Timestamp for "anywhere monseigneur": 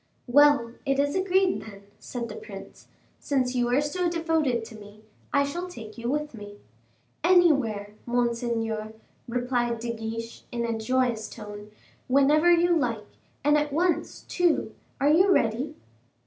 7.23-8.93